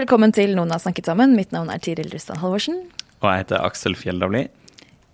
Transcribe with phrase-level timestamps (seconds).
[0.00, 1.34] Velkommen til Noen har snakket sammen.
[1.36, 2.78] Mitt navn er Tiril Rustan Halvorsen.
[3.20, 4.46] Og jeg heter Aksel Fjelldavli.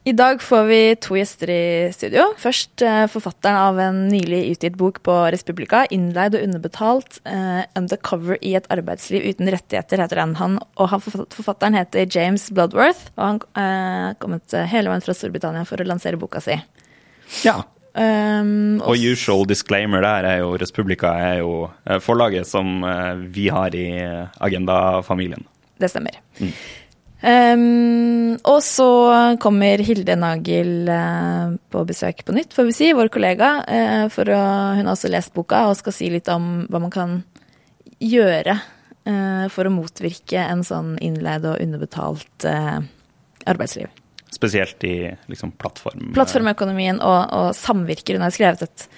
[0.07, 2.29] I dag får vi to gjester i studio.
[2.39, 7.19] Først eh, forfatteren av en nylig utgitt bok på Respublika, 'Innleid og underbetalt.
[7.27, 10.37] Uh, undercover i et arbeidsliv uten rettigheter', heter den.
[10.39, 15.17] Han, og han, forfatteren heter James Bloodworth, og han er eh, kommet hele veien fra
[15.19, 16.61] Storbritannia for å lansere boka si.
[17.43, 17.65] Ja.
[17.97, 21.53] Um, og usual disclaimer der er jo Respublika er jo
[21.89, 23.87] eh, forlaget som eh, vi har i
[24.45, 25.47] Agenda-familien.
[25.81, 26.19] Det stemmer.
[26.37, 26.53] Mm.
[27.27, 28.89] Um, og så
[29.41, 33.51] kommer Hilde Nagel uh, på besøk på nytt, får vi si, vår kollega.
[33.65, 34.41] Uh, for å,
[34.77, 37.23] hun har også lest boka og skal si litt om hva man kan
[38.05, 42.51] gjøre uh, for å motvirke en sånn innleid og underbetalt
[43.47, 43.89] arbeidsliv.
[44.37, 44.97] Spesielt i
[45.33, 46.11] liksom, plattform...
[46.17, 48.19] Plattformøkonomien og, og samvirker.
[48.19, 48.89] Hun har skrevet et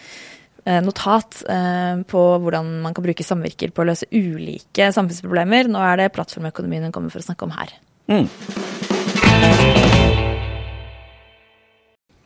[0.84, 1.38] notat
[2.10, 5.70] på hvordan man kan bruke samvirker på å løse ulike samfunnsproblemer.
[5.70, 7.72] Nå er det plattformøkonomien hun kommer for å snakke om her.
[8.10, 8.26] Mm.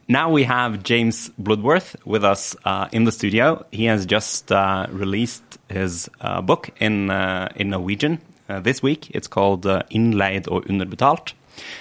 [0.08, 3.64] Now we have James Bloodworth with us uh, in the studio.
[3.70, 9.10] He has just uh, released his uh, book in uh, in Norwegian uh, this week.
[9.14, 10.66] It's called uh, Innleid og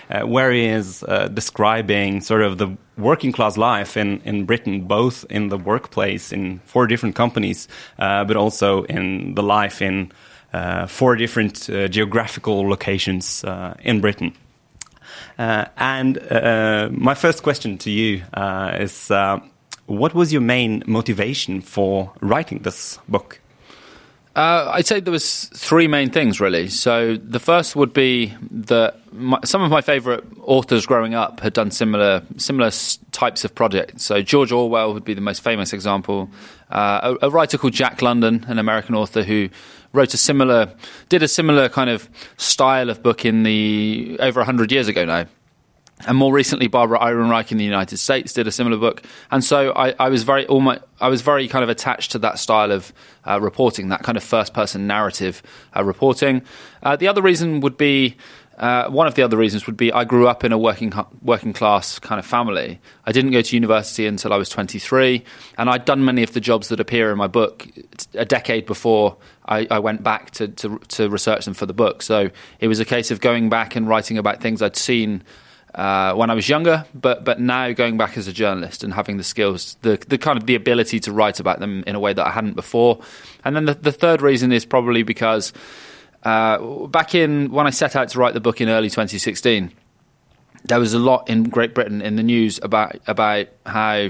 [0.10, 4.82] underbetalt, where he is uh, describing sort of the working class life in, in Britain,
[4.82, 7.68] both in the workplace in four different companies,
[8.00, 10.12] uh, but also in the life in
[10.54, 14.34] uh, four different uh, geographical locations uh, in Britain.
[15.38, 16.20] and
[16.92, 18.22] my first question to you
[18.80, 19.12] is
[19.88, 23.40] what was your main motivation for writing this book?
[24.34, 26.70] Uh, I'd say there was three main things really.
[26.70, 31.52] So the first would be that my, some of my favourite authors growing up had
[31.52, 32.72] done similar similar
[33.12, 34.04] types of projects.
[34.04, 36.30] So George Orwell would be the most famous example.
[36.70, 39.50] Uh, a, a, writer called Jack London, an American author who
[39.92, 40.74] wrote a similar,
[41.10, 45.26] did a similar kind of style of book in the over hundred years ago now.
[46.08, 49.72] And more recently, Barbara Ehrenreich in the United States did a similar book, and so
[49.76, 52.94] I, I was very I was very kind of attached to that style of
[53.26, 55.42] uh, reporting, that kind of first-person narrative
[55.76, 56.42] uh, reporting.
[56.84, 58.18] Uh, the other reason would be
[58.62, 61.52] uh, one of the other reasons would be I grew up in a working working
[61.52, 62.80] class kind of family.
[63.06, 65.24] I didn't go to university until I was 23,
[65.58, 67.68] and I'd done many of the jobs that appear in my book
[68.14, 72.04] a decade before I, I went back to, to, to research them for the book.
[72.04, 72.30] So
[72.60, 75.24] it was a case of going back and writing about things I'd seen.
[75.74, 79.16] Uh, when I was younger, but but now going back as a journalist and having
[79.16, 82.12] the skills, the the kind of the ability to write about them in a way
[82.12, 83.00] that I hadn't before,
[83.46, 85.54] and then the, the third reason is probably because
[86.24, 89.72] uh, back in when I set out to write the book in early 2016,
[90.66, 94.10] there was a lot in Great Britain in the news about about how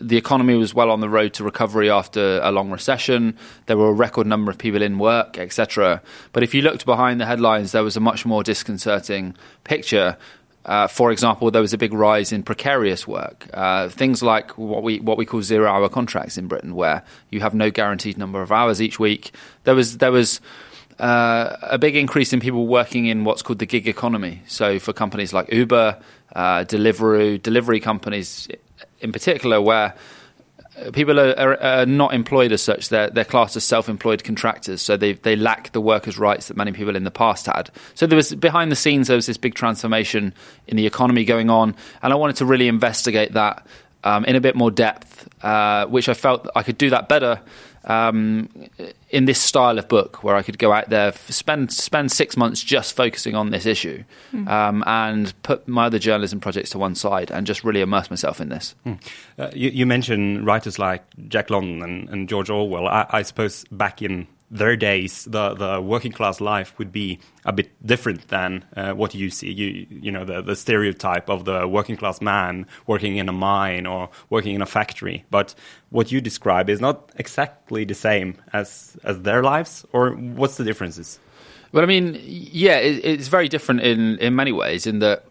[0.00, 3.36] the economy was well on the road to recovery after a long recession.
[3.66, 6.00] There were a record number of people in work, etc.
[6.32, 9.34] But if you looked behind the headlines, there was a much more disconcerting
[9.64, 10.16] picture.
[10.64, 13.48] Uh, for example, there was a big rise in precarious work.
[13.54, 17.54] Uh, things like what we what we call zero-hour contracts in Britain, where you have
[17.54, 19.32] no guaranteed number of hours each week.
[19.64, 20.40] There was there was
[20.98, 24.42] uh, a big increase in people working in what's called the gig economy.
[24.46, 25.98] So for companies like Uber,
[26.36, 28.46] uh, Deliveroo, delivery companies
[29.00, 29.94] in particular, where
[30.92, 32.88] people are, are, are, not employed as such.
[32.88, 36.72] They're, they're classed as self-employed contractors, so they they lack the workers' rights that many
[36.72, 37.70] people in the past had.
[37.94, 40.32] So there was behind the scenes there was this big transformation
[40.66, 43.66] in the economy going on, and I wanted to really investigate that
[44.04, 47.40] um, in a bit more depth, uh, which I felt I could do that better
[47.84, 48.48] um,
[49.10, 52.62] in this style of book where I could go out there, spend spend six months
[52.62, 54.48] just focusing on this issue, mm.
[54.48, 58.40] um, and put my other journalism projects to one side and just really immerse myself
[58.40, 58.74] in this.
[58.86, 59.00] Mm.
[59.38, 62.86] Uh, you, you, mentioned writers like Jack London and, and George Orwell.
[62.86, 67.52] I, I suppose back in their days, the, the working class life would be a
[67.52, 69.52] bit different than uh, what you see.
[69.52, 73.86] You you know the, the stereotype of the working class man working in a mine
[73.86, 75.24] or working in a factory.
[75.30, 75.54] But
[75.90, 79.86] what you describe is not exactly the same as as their lives.
[79.92, 81.20] Or what's the differences?
[81.72, 84.86] Well, I mean, yeah, it, it's very different in in many ways.
[84.86, 85.24] In that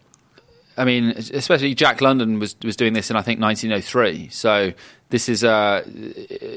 [0.76, 4.28] I mean, especially Jack London was was doing this in I think 1903.
[4.30, 4.72] So
[5.10, 5.84] this is a,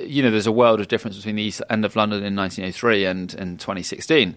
[0.07, 3.05] you know, there's a world of difference between the East End of London in 1903
[3.05, 4.35] and and 2016.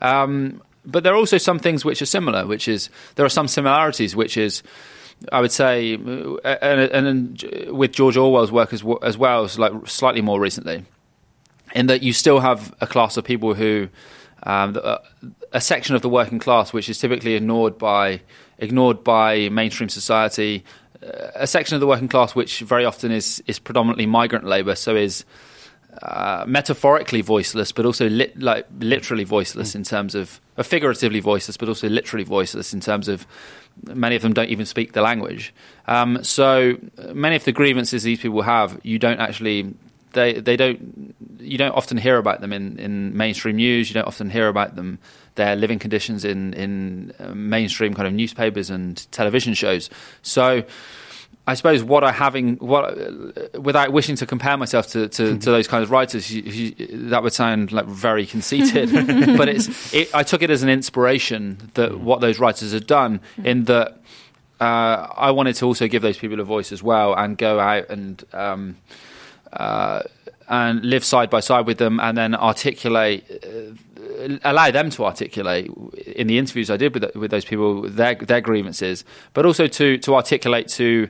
[0.00, 3.48] Um, but there are also some things which are similar, which is there are some
[3.48, 4.62] similarities, which is.
[5.32, 7.44] I would say, uh, and, and,
[7.76, 10.84] with George Orwell's work as, as well, as like slightly more recently,
[11.74, 13.88] in that you still have a class of people who,
[14.44, 14.78] um,
[15.52, 18.20] a section of the working class which is typically ignored by
[18.58, 20.64] ignored by mainstream society,
[21.34, 24.96] a section of the working class which very often is is predominantly migrant labour, so
[24.96, 25.24] is
[26.02, 29.76] uh, metaphorically voiceless, but also like literally voiceless mm.
[29.76, 33.26] in terms of, uh, figuratively voiceless, but also literally voiceless in terms of
[33.94, 35.54] many of them don't even speak the language.
[35.86, 36.78] Um, so
[37.12, 39.74] many of the grievances these people have, you don't actually
[40.12, 41.07] they they don't
[41.38, 43.88] you don't often hear about them in, in mainstream news.
[43.88, 44.98] You don't often hear about them
[45.34, 49.90] their living conditions in in uh, mainstream kind of newspapers and television shows.
[50.22, 50.64] So.
[51.46, 55.38] I suppose what I having what uh, without wishing to compare myself to, to, mm-hmm.
[55.38, 58.92] to those kind of writers, you, you, that would sound like very conceited.
[59.38, 62.00] but it's it, I took it as an inspiration that mm.
[62.00, 63.98] what those writers had done in that
[64.60, 67.88] uh, I wanted to also give those people a voice as well and go out
[67.88, 68.76] and um,
[69.52, 70.02] uh,
[70.48, 73.74] and live side by side with them and then articulate uh,
[74.44, 75.70] allow them to articulate
[76.06, 79.04] in the interviews I did with with those people their their grievances,
[79.34, 81.08] but also to to articulate to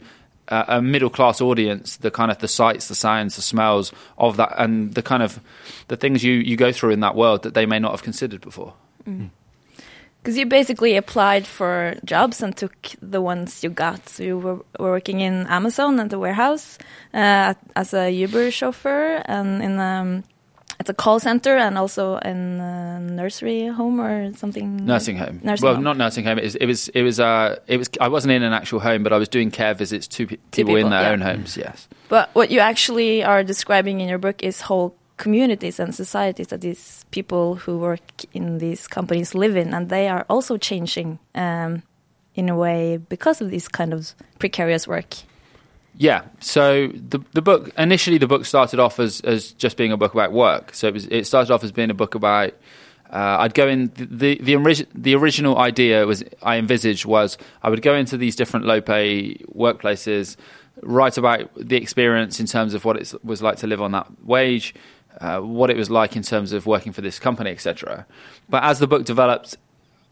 [0.49, 4.37] uh, a middle class audience the kind of the sights, the sounds, the smells of
[4.37, 5.41] that, and the kind of
[5.89, 8.41] the things you you go through in that world that they may not have considered
[8.41, 8.75] before.
[9.07, 9.31] Mm.
[10.29, 14.07] Because you basically applied for jobs and took the ones you got.
[14.11, 16.77] So you were working in Amazon at the warehouse
[17.15, 20.25] uh, as a Uber chauffeur and in um,
[20.79, 24.85] at a call center and also in a nursery home or something.
[24.85, 25.41] Nursing home.
[25.43, 25.85] Nursing well, home.
[25.85, 26.37] not nursing home.
[26.37, 26.57] It was.
[26.57, 26.89] It was.
[26.89, 27.19] It was.
[27.19, 27.89] Uh, it was.
[27.99, 30.77] I wasn't in an actual home, but I was doing care visits to people, people
[30.77, 31.13] in their yeah.
[31.13, 31.57] own homes.
[31.57, 31.89] Yes.
[32.11, 36.63] But what you actually are describing in your book is whole communities and societies that
[36.63, 38.01] these people who work
[38.33, 41.83] in these companies live in, and they are also changing um,
[42.35, 45.15] in a way because of this kind of precarious work.
[45.99, 46.23] Yeah.
[46.41, 50.15] So the the book initially the book started off as as just being a book
[50.15, 50.73] about work.
[50.73, 52.55] So it was it started off as being a book about.
[53.11, 57.71] Uh, I'd go in the the the, the original idea was I envisaged was I
[57.71, 60.37] would go into these different low pay workplaces,
[60.83, 64.07] write about the experience in terms of what it was like to live on that
[64.25, 64.75] wage,
[65.21, 68.07] uh, what it was like in terms of working for this company, etc.
[68.49, 69.57] But as the book developed,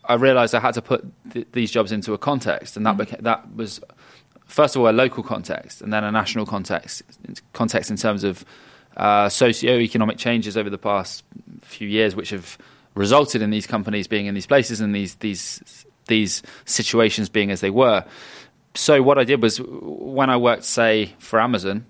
[0.05, 3.14] I realised I had to put th- these jobs into a context, and that mm-hmm.
[3.14, 3.81] beca- that was
[4.47, 7.03] first of all, a local context and then a national context,
[7.53, 8.44] context in terms of
[8.97, 11.25] uh, socio-economic changes over the past
[11.62, 12.56] few years, which have
[12.94, 17.61] resulted in these companies being in these places and these these these situations being as
[17.61, 18.05] they were.
[18.75, 21.85] So what I did was when I worked, say, for Amazon,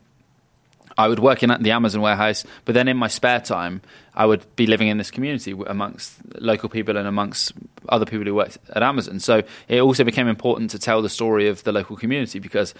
[0.99, 3.83] I would work in the Amazon warehouse, but then in my spare time,
[4.15, 7.53] I would be living in this community amongst local people and amongst
[7.89, 9.21] other people who worked at Amazon.
[9.21, 12.75] So it also became important to tell the story of the local community because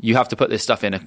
[0.00, 1.00] you have to put this stuff in a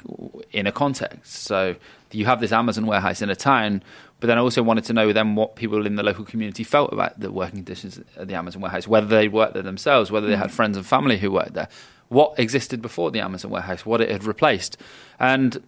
[0.51, 1.43] in a context.
[1.43, 1.75] So
[2.11, 3.81] you have this Amazon warehouse in a town,
[4.19, 6.91] but then I also wanted to know then what people in the local community felt
[6.93, 10.35] about the working conditions at the Amazon warehouse, whether they worked there themselves, whether they
[10.35, 10.41] hmm.
[10.41, 11.69] had friends and family who worked there,
[12.09, 14.77] what existed before the Amazon warehouse, what it had replaced,
[15.19, 15.63] and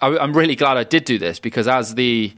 [0.00, 2.34] I, am really glad I did do this because as the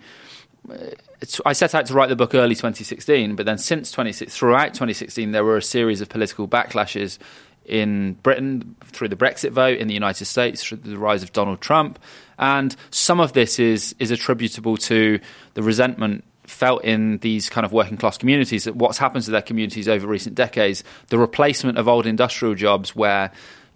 [1.44, 5.32] I set out to write the book early 2016, but then since 2016, throughout 2016,
[5.32, 7.18] there were a series of political backlashes
[7.66, 11.60] in Britain through the Brexit vote, in the United States through the rise of Donald
[11.60, 11.98] Trump,
[12.38, 15.20] and some of this is is attributable to
[15.54, 19.42] the resentment felt in these kind of working class communities that what's happened to their
[19.42, 23.30] communities over recent decades, the replacement of old industrial jobs where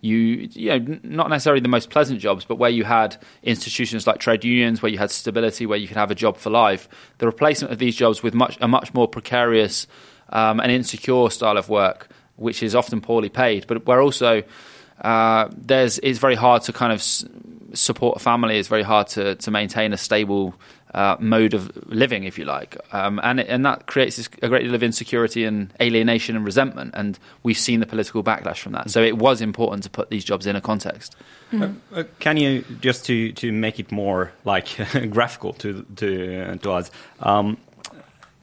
[0.04, 4.18] you, you know, not necessarily the most pleasant jobs, but where you had institutions like
[4.18, 6.90] trade unions, where you had stability, where you could have a job for life.
[7.18, 9.86] The replacement of these jobs with much a much more precarious
[10.28, 14.42] um, and insecure style of work, which is often poorly paid, but where also
[15.04, 17.24] uh, there's it's very hard to kind of s-
[17.74, 18.58] support a family.
[18.58, 20.54] It's very hard to to maintain a stable
[20.94, 24.74] uh, mode of living, if you like, um, and and that creates a great deal
[24.74, 26.94] of insecurity and alienation and resentment.
[26.94, 28.90] And we've seen the political backlash from that.
[28.90, 31.16] So it was important to put these jobs in a context.
[31.52, 31.76] Mm.
[31.92, 34.68] Uh, uh, can you just to to make it more like
[35.10, 36.90] graphical to to to us?
[37.20, 37.58] Um,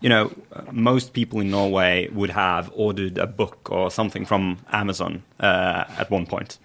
[0.01, 0.31] you know,
[0.71, 6.09] most people in Norway would have ordered a book or something from Amazon uh, at
[6.11, 6.57] one point.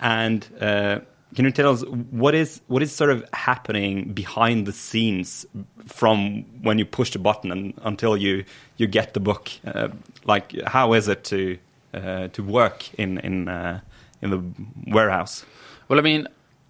[0.00, 1.00] and uh,
[1.34, 5.46] can you tell us what is what is sort of happening behind the scenes
[5.86, 8.44] from when you push the button and until you
[8.76, 9.50] you get the book?
[9.64, 9.88] Uh,
[10.24, 11.58] like, how is it to
[11.94, 13.80] uh, to work in in uh,
[14.20, 14.42] in the
[14.92, 15.44] warehouse?
[15.88, 16.28] Well, I mean,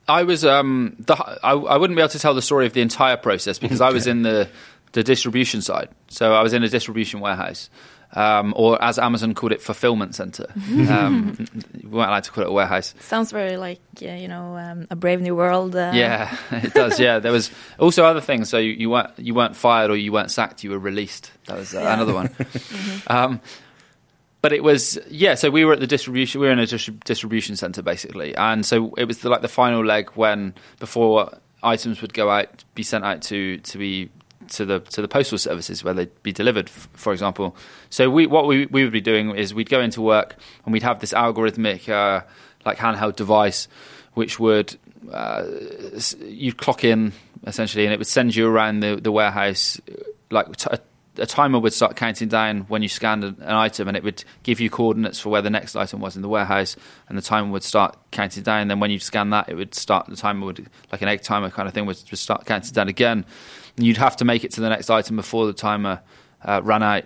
[0.09, 2.81] I was um, the, I, I wouldn't be able to tell the story of the
[2.81, 4.49] entire process because I was in the
[4.93, 5.89] the distribution side.
[6.09, 7.71] So I was in a distribution warehouse.
[8.15, 10.45] Um, or as Amazon called it, fulfillment center.
[10.91, 11.35] Um,
[11.83, 12.95] we weren't allowed to call it a warehouse.
[13.01, 15.75] Sounds very like uh, you know um, a Brave New World.
[15.75, 17.01] Uh, Yeah, it does.
[17.01, 18.51] Yeah, there was also other things.
[18.51, 20.63] So you, you weren't you weren't fired or you weren't sacked.
[20.63, 21.31] You were released.
[21.47, 21.95] That was uh, Yeah.
[21.95, 22.29] another one.
[23.07, 23.41] um,
[24.43, 25.35] but it was yeah.
[25.35, 26.41] So we were at the distribution.
[26.43, 29.49] We were in a distri- distribution center basically, and so it was the, like the
[29.49, 31.31] final leg when before
[31.63, 34.11] items would go out, be sent out to to be
[34.51, 37.57] to the to the postal services where they'd be delivered, for example.
[37.91, 40.83] So we what we we would be doing is we'd go into work and we'd
[40.83, 42.25] have this algorithmic uh,
[42.65, 43.69] like handheld device
[44.15, 44.77] which would
[45.11, 45.45] uh,
[46.21, 47.13] you'd clock in
[47.47, 49.81] essentially, and it would send you around the, the warehouse.
[50.31, 50.71] Like t-
[51.19, 54.25] a, timer would start counting down when you scanned an, an item, and it would
[54.43, 56.77] give you coordinates for where the next item was in the warehouse,
[57.09, 58.63] and the timer would start counting down.
[58.63, 61.23] And Then when you scan that, it would start the timer would like an egg
[61.23, 63.25] timer kind of thing would, would start counting down again.
[63.77, 66.01] And you'd have to make it to the next item before the timer
[66.45, 67.05] uh, ran out.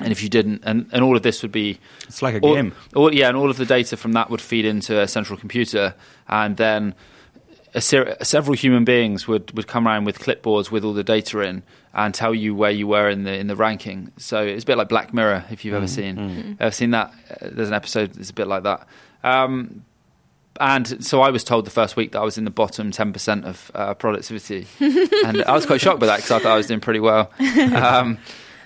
[0.00, 2.54] And if you didn't, and, and all of this would be It's like a all,
[2.54, 2.72] game.
[2.94, 5.94] all- yeah, and all of the data from that would feed into a central computer,
[6.28, 6.94] and then
[7.74, 11.40] a ser- several human beings would, would come around with clipboards with all the data
[11.40, 11.64] in
[11.94, 14.12] and tell you where you were in the in the ranking.
[14.18, 17.12] So it's a bit like Black Mirror, if you've ever seen ever seen that.
[17.30, 18.86] Uh, There's an episode that's a bit like that.
[19.24, 19.84] Um,
[20.60, 23.44] and so I was told the first week that I was in the bottom 10%
[23.44, 24.66] of uh, productivity.
[24.80, 27.30] and I was quite shocked by that because I thought I was doing pretty well.
[27.40, 28.18] Um,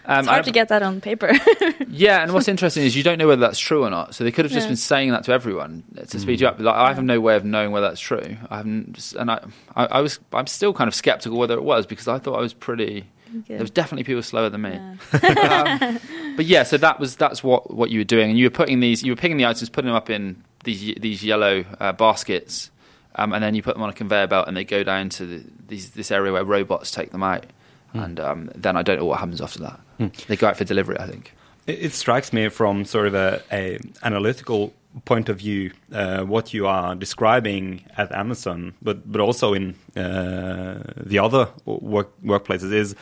[0.04, 1.30] um, It's hard I- to get that on paper.
[1.88, 4.14] yeah, and what's interesting is you don't know whether that's true or not.
[4.14, 4.70] So they could have just Yeah.
[4.70, 6.58] been saying that to everyone to speed you up.
[6.58, 8.36] Like I have no way of knowing whether that's true.
[8.50, 9.44] I haven't, and I,
[9.76, 12.40] I, I was, I'm still kind of skeptical whether it was because I thought I
[12.40, 13.04] was pretty.
[13.48, 14.72] There was definitely people slower than me.
[15.22, 15.98] um,
[16.36, 18.80] but yeah, so that was that's what what you were doing, and you were putting
[18.80, 22.70] these, you were picking the items, putting them up in these these yellow uh, baskets,
[23.16, 25.26] um, and then you put them on a conveyor belt, and they go down to
[25.26, 27.46] the, these this area where robots take them out,
[27.92, 29.80] and um, then I don't know what happens after that.
[30.26, 31.34] They go out for delivery, I think.
[31.66, 34.72] It, it strikes me from sort of a, a analytical
[35.04, 40.82] point of view uh, what you are describing at Amazon, but but also in uh,
[40.96, 42.94] the other work, workplaces is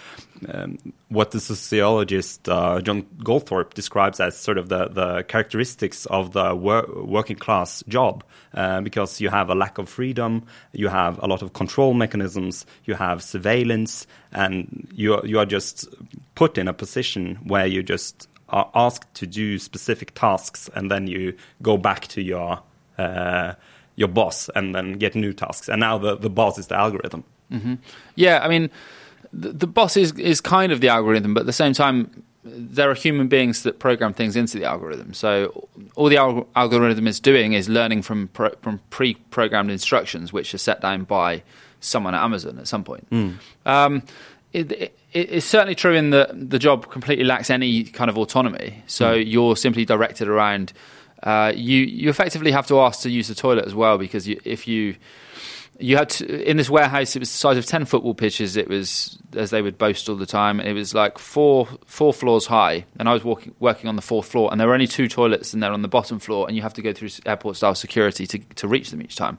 [0.48, 0.78] um,
[1.08, 6.54] what the sociologist uh, John Goldthorpe describes as sort of the, the characteristics of the
[6.54, 11.26] wor- working class job, uh, because you have a lack of freedom, you have a
[11.26, 15.88] lot of control mechanisms, you have surveillance, and you you are just
[16.34, 21.06] put in a position where you just are asked to do specific tasks, and then
[21.06, 22.60] you go back to your
[22.98, 23.54] uh,
[23.96, 25.68] your boss and then get new tasks.
[25.68, 27.24] And now the, the boss is the algorithm.
[28.14, 28.70] Yeah, I mean,
[29.32, 32.88] the, the boss is is kind of the algorithm, but at the same time, there
[32.90, 35.12] are human beings that program things into the algorithm.
[35.12, 40.54] So all the alg- algorithm is doing is learning from pro- from pre-programmed instructions, which
[40.54, 41.42] are set down by
[41.80, 43.06] someone at Amazon at some point.
[43.66, 44.02] Um,
[44.52, 48.82] it, it, it's certainly true in that the job completely lacks any kind of autonomy.
[48.86, 50.72] So you're simply directed around.
[51.22, 54.40] Uh, you you effectively have to ask to use the toilet as well because you,
[54.44, 54.96] if you
[55.80, 57.16] you had to, in this warehouse.
[57.16, 58.56] It was the size of ten football pitches.
[58.56, 60.60] It was as they would boast all the time.
[60.60, 64.28] It was like four four floors high, and I was walking, working on the fourth
[64.28, 64.50] floor.
[64.50, 66.74] And there were only two toilets, and they're on the bottom floor, and you have
[66.74, 69.38] to go through airport style security to to reach them each time.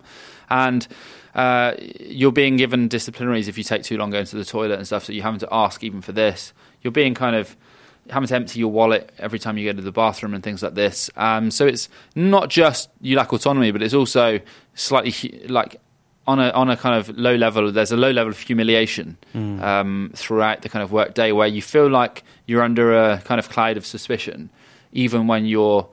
[0.49, 0.87] And
[1.35, 4.85] uh, you're being given disciplinaries if you take too long going to the toilet and
[4.85, 5.05] stuff.
[5.05, 6.53] So you're having to ask even for this.
[6.81, 7.55] You're being kind of
[8.09, 10.73] having to empty your wallet every time you go to the bathroom and things like
[10.73, 11.09] this.
[11.15, 14.39] Um, so it's not just you lack autonomy, but it's also
[14.73, 15.79] slightly like
[16.27, 17.71] on a on a kind of low level.
[17.71, 21.61] There's a low level of humiliation um, throughout the kind of work day where you
[21.61, 24.49] feel like you're under a kind of cloud of suspicion,
[24.91, 25.87] even when you're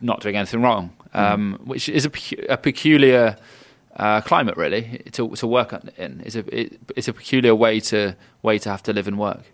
[0.00, 2.10] not doing anything wrong, um, which is a,
[2.48, 3.36] a peculiar.
[3.96, 8.16] Uh, climate really to to work in is a it, it's a peculiar way to
[8.42, 9.44] way to have to live and work.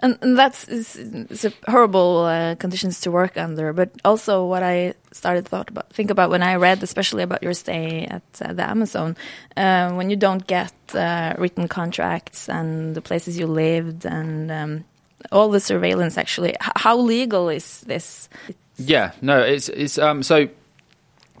[0.00, 3.72] and, and that's is, is a horrible uh, conditions to work under.
[3.72, 7.54] But also, what I started thought about think about when I read, especially about your
[7.54, 9.16] stay at uh, the Amazon,
[9.56, 14.84] uh, when you don't get uh, written contracts and the places you lived and um,
[15.32, 16.18] all the surveillance.
[16.18, 18.28] Actually, H- how legal is this?
[18.76, 20.48] Yeah, no, it's it's um so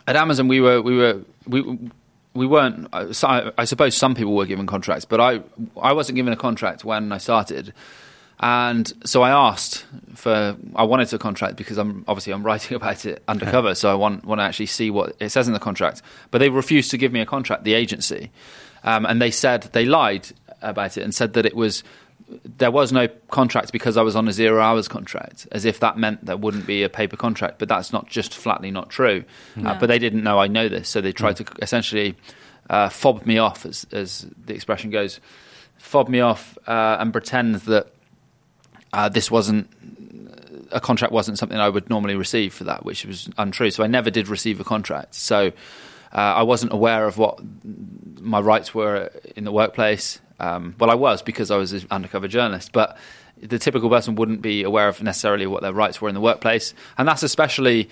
[0.06, 1.78] at Amazon we were we were we
[2.34, 5.40] we weren't I, I suppose some people were given contracts, but I
[5.80, 7.72] I wasn't given a contract when I started.
[8.40, 13.04] And so I asked for I wanted a contract because I'm obviously I'm writing about
[13.04, 16.02] it undercover, so I want want to actually see what it says in the contract.
[16.30, 18.30] But they refused to give me a contract, the agency,
[18.84, 20.28] um, and they said they lied
[20.62, 21.82] about it and said that it was
[22.44, 25.96] there was no contract because I was on a zero hours contract, as if that
[25.96, 27.58] meant there wouldn't be a paper contract.
[27.58, 29.24] But that's not just flatly not true.
[29.64, 32.16] Uh, but they didn't know I know this, so they tried to essentially
[32.68, 35.20] uh, fob me off, as, as the expression goes,
[35.78, 37.88] fob me off uh, and pretend that
[38.92, 39.68] uh, this wasn't
[40.70, 43.70] a contract wasn't something I would normally receive for that, which was untrue.
[43.70, 45.14] So I never did receive a contract.
[45.14, 45.52] So
[46.12, 47.40] uh, I wasn't aware of what
[48.20, 50.20] my rights were in the workplace.
[50.40, 52.96] Um, well, I was because I was an undercover journalist, but
[53.40, 56.74] the typical person wouldn't be aware of necessarily what their rights were in the workplace,
[56.96, 57.88] and that's especially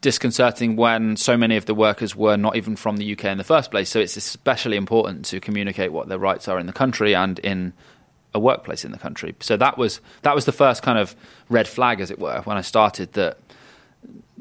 [0.00, 3.44] disconcerting when so many of the workers were not even from the UK in the
[3.44, 3.88] first place.
[3.88, 7.72] So it's especially important to communicate what their rights are in the country and in
[8.34, 9.34] a workplace in the country.
[9.40, 11.14] So that was that was the first kind of
[11.48, 13.38] red flag, as it were, when I started that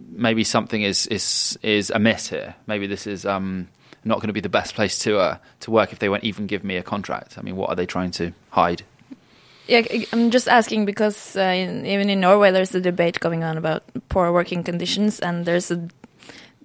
[0.10, 2.56] maybe something is is is amiss here.
[2.68, 3.68] Maybe this is um,
[4.04, 6.48] not going to be the best place to uh, to work if they won't even
[6.48, 7.38] give me a contract.
[7.38, 8.84] I mean, what are they trying to hide?
[9.68, 13.58] Yeah, I'm just asking because uh, in, even in Norway, there's a debate going on
[13.58, 15.88] about poor working conditions, and there's a,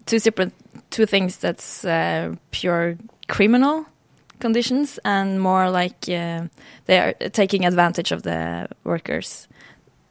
[0.06, 0.52] two separate
[0.90, 2.96] two things that's uh, pure
[3.28, 3.86] criminal
[4.38, 6.42] conditions and more like uh,
[6.86, 9.48] they are taking advantage of the workers.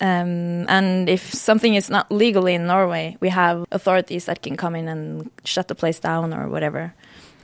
[0.06, 4.76] Um, and if something is not legally in Norway, we have authorities that can come
[4.76, 6.94] in and shut the place down or whatever.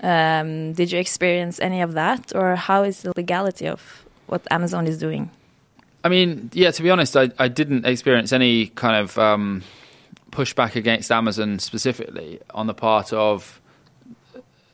[0.03, 4.87] Um, did you experience any of that, or how is the legality of what Amazon
[4.87, 5.29] is doing?
[6.03, 9.63] I mean, yeah, to be honest, I, I didn't experience any kind of um,
[10.31, 13.60] pushback against Amazon specifically on the part of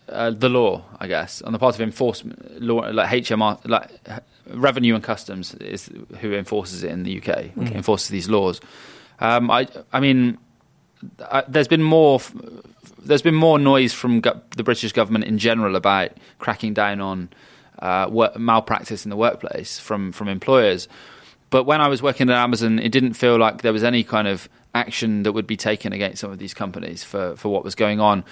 [0.10, 3.90] uh, the law, I guess, on the part of enforcement, law, like HMR, like
[4.50, 7.72] revenue and customs is who enforces it in the UK, mm.
[7.74, 8.62] enforces these laws.
[9.20, 10.38] Um, I, I mean,
[11.30, 12.22] I, there's been more,
[13.00, 17.30] there's been more noise from go- the British government in general about cracking down on
[17.80, 20.88] uh, work, malpractice in the workplace from from employers.
[21.50, 24.28] But when I was working at Amazon, it didn't feel like there was any kind
[24.28, 27.74] of action that would be taken against some of these companies for, for what was
[27.74, 28.24] going on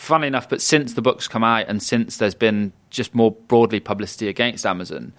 [0.00, 3.80] funnily enough, but since the book's come out and since there's been just more broadly
[3.80, 5.12] publicity against Amazon,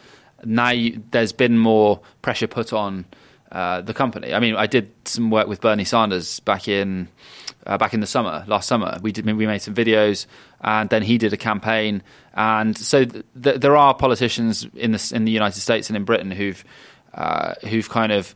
[0.44, 3.06] now you, there's been more pressure put on
[3.52, 4.34] uh, the company.
[4.34, 7.10] I mean, I did some work with Bernie Sanders back in
[7.68, 8.98] uh, back in the summer, last summer.
[9.04, 10.26] We did we made some videos,
[10.62, 12.02] and then he did a campaign.
[12.34, 16.06] And so th- th- there are politicians in the in the United States and in
[16.06, 16.64] Britain who've
[17.14, 18.34] uh, who've kind of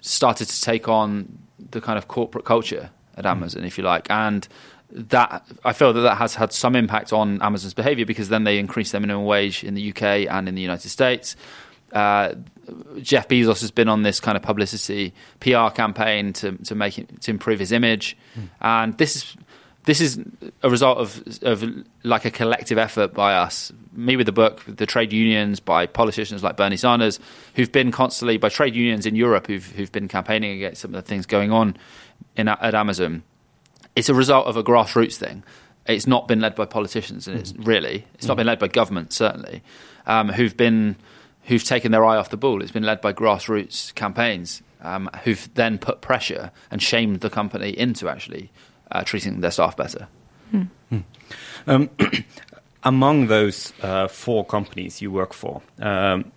[0.00, 1.38] started to take on
[1.70, 3.66] the kind of corporate culture at Amazon, mm.
[3.66, 4.46] if you like, and
[4.90, 8.58] that I feel that that has had some impact on Amazon's behaviour because then they
[8.58, 11.36] increased their minimum wage in the UK and in the United States.
[11.92, 12.34] Uh,
[13.00, 17.22] Jeff Bezos has been on this kind of publicity PR campaign to to make it,
[17.22, 18.48] to improve his image, mm.
[18.60, 19.36] and this is
[19.84, 20.20] this is
[20.62, 21.64] a result of of
[22.02, 26.42] like a collective effort by us, me with the book, the trade unions, by politicians
[26.42, 27.18] like Bernie Sanders,
[27.54, 31.02] who've been constantly by trade unions in Europe who've who've been campaigning against some of
[31.02, 31.74] the things going on
[32.36, 33.22] in at Amazon
[33.98, 35.42] it's a result of a grassroots thing.
[35.86, 39.12] It's not been led by politicians, and it's really it's not been led by government
[39.12, 39.62] certainly,
[40.06, 40.96] um, who've been
[41.44, 42.62] who've taken their eye off the ball.
[42.62, 47.70] It's been led by grassroots campaigns um, who've then put pressure and shamed the company
[47.76, 48.52] into actually
[48.92, 50.06] uh, treating their staff better.
[50.50, 50.62] Hmm.
[50.90, 51.00] Hmm.
[51.66, 51.90] Um,
[52.84, 56.30] among those uh, four companies you work for, um,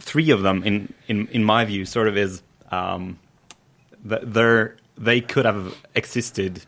[0.00, 3.18] three of them, in, in in my view, sort of is um,
[4.04, 6.64] they're they could have existed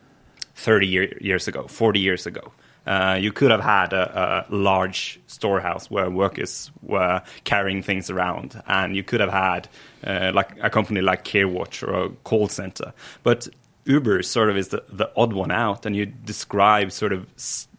[0.56, 2.52] 30 year, years ago, 40 years ago.
[2.86, 8.62] Uh, you could have had a, a, large storehouse where workers were carrying things around,
[8.68, 9.68] and you could have had
[10.04, 12.92] uh, like a company like CareWatch or a call center.
[13.24, 13.48] But
[13.86, 17.28] Uber sort of is the, the odd one out, and you describe sort of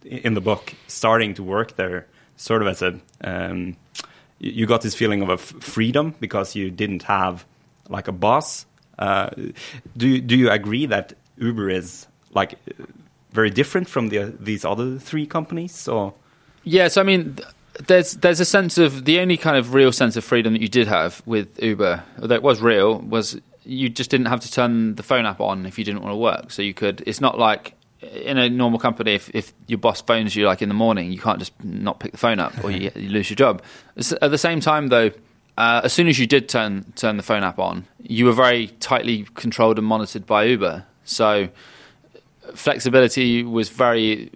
[0.04, 3.76] in the book starting to work there sort of as a um,
[4.40, 7.46] you got this feeling of a freedom because you didn't have
[7.90, 8.66] like a boss.
[8.98, 9.30] Uh,
[9.96, 12.58] do do you agree that Uber is like
[13.32, 16.14] very different from the these other three companies or?
[16.64, 17.38] Yes i mean
[17.88, 20.68] there's there's a sense of the only kind of real sense of freedom that you
[20.68, 24.96] did have with uber although it was real was you just didn't have to turn
[24.96, 26.52] the phone app on if you didn't want to work.
[26.52, 30.36] So you could it's not like in a normal company if, if your boss phones
[30.36, 32.92] you like in the morning you can't just not pick the phone up or you,
[32.96, 33.62] you lose your job.
[34.22, 35.12] At the same time though
[35.58, 38.68] uh, as soon as you did turn turn the phone app on you were very
[38.80, 40.86] tightly controlled and monitored by uber.
[41.04, 41.50] So
[42.56, 44.30] flexibility was very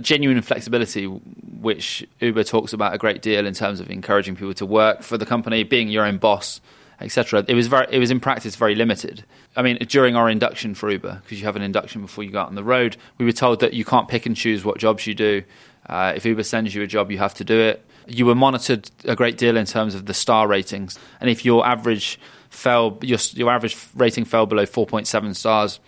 [0.00, 4.66] genuine flexibility, which Uber talks about a great deal in terms of encouraging people to
[4.66, 6.60] work for the company, being your own boss,
[7.00, 7.44] etc.
[7.46, 9.24] It was very, it was in practice very limited.
[9.56, 12.40] I mean, during our induction for Uber, because you have an induction before you go
[12.40, 15.06] out on the road, we were told that you can't pick and choose what jobs
[15.06, 15.42] you do.
[15.86, 17.84] Uh, if Uber sends you a job, you have to do it.
[18.06, 21.66] You were monitored a great deal in terms of the star ratings, and if your
[21.66, 22.18] average
[22.50, 25.80] fell, your your average rating fell below 4.7 stars,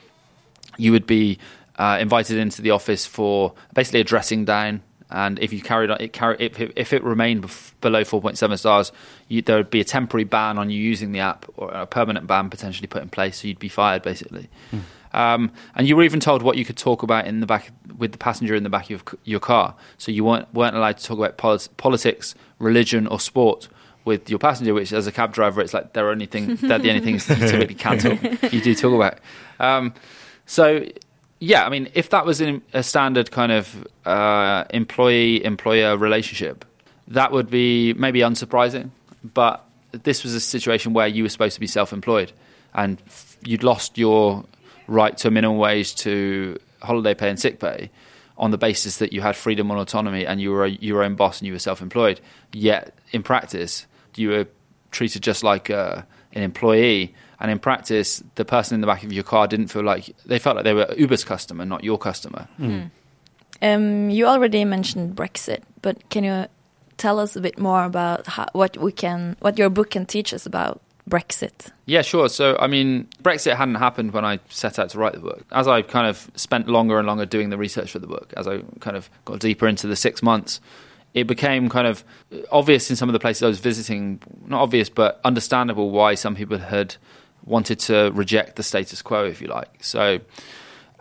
[0.79, 1.39] you would be
[1.77, 4.83] uh, invited into the office for basically a dressing down.
[5.09, 8.59] And if you carried on, it carry, if, it, if it remained bef- below 4.7
[8.59, 8.91] stars,
[9.29, 12.27] you, there would be a temporary ban on you using the app, or a permanent
[12.27, 13.41] ban potentially put in place.
[13.41, 14.49] So you'd be fired, basically.
[14.73, 14.81] Mm.
[15.17, 18.13] Um, and you were even told what you could talk about in the back with
[18.13, 19.75] the passenger in the back of your car.
[19.97, 23.69] So you weren't weren't allowed to talk about polit- politics, religion, or sport
[24.05, 24.75] with your passenger.
[24.75, 27.37] Which, as a cab driver, it's like they're only thing they're the only things you
[27.37, 28.43] typically can talk.
[28.53, 29.19] You do talk about.
[29.59, 29.95] Um,
[30.45, 30.85] so
[31.39, 36.65] yeah, I mean, if that was in a standard kind of uh, employee employer relationship,
[37.09, 38.91] that would be maybe unsurprising.
[39.23, 42.33] But this was a situation where you were supposed to be self employed
[42.75, 43.03] and
[43.45, 44.45] you'd lost your
[44.87, 47.91] right to a minimum wage to holiday pay and sick pay
[48.39, 51.15] on the basis that you had freedom and autonomy and you were a, your own
[51.17, 52.21] boss and you were self-employed.
[52.53, 54.47] Yet in practice, you were
[54.91, 57.15] treated just like uh, an employee.
[57.39, 60.39] And in practice, the person in the back of your car didn't feel like they
[60.39, 62.49] felt like they were Uber's customer, not your customer.
[62.59, 62.91] Mm.
[63.63, 66.47] Um, you already mentioned Brexit, but can you
[66.97, 70.33] tell us a bit more about how, what we can, what your book can teach
[70.33, 71.71] us about Brexit?
[71.85, 72.29] Yeah, sure.
[72.29, 75.45] So, I mean, Brexit hadn't happened when I set out to write the book.
[75.53, 78.49] As I kind of spent longer and longer doing the research for the book, as
[78.49, 80.61] I kind of got deeper into the six months,
[81.17, 82.05] it became kind of
[82.53, 86.37] obvious in some of the places I was visiting, not obvious, but understandable why some
[86.37, 86.97] people had
[87.47, 89.83] wanted to reject the status quo, if you like.
[89.83, 90.21] So,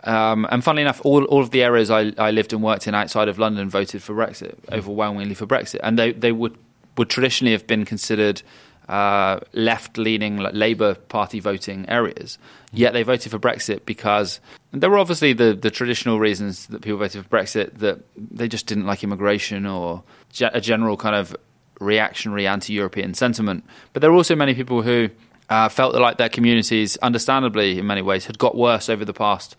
[0.04, 2.94] um, and funnily enough, all, all of the areas I, I lived and worked in
[2.94, 5.80] outside of London voted for Brexit, overwhelmingly for Brexit.
[5.82, 6.56] And they, they would,
[6.96, 8.40] would traditionally have been considered
[8.88, 12.38] uh, left-leaning like, Labour Party voting areas.
[12.72, 14.40] Yet they voted for Brexit because
[14.72, 18.66] there were obviously the, the traditional reasons that people voted for Brexit that they just
[18.66, 21.34] didn't like immigration or ge- a general kind of
[21.80, 23.64] reactionary anti-European sentiment.
[23.92, 25.10] But there were also many people who
[25.48, 29.12] uh, felt that like their communities, understandably in many ways, had got worse over the
[29.12, 29.56] past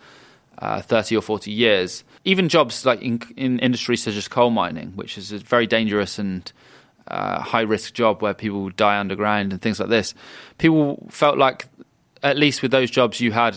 [0.60, 2.04] uh, 30 or 40 years.
[2.26, 6.52] Even jobs like in, in industries such as coal mining, which is very dangerous and
[7.10, 10.14] uh, high risk job where people die underground and things like this.
[10.58, 11.68] People felt like,
[12.24, 13.56] at least with those jobs, you had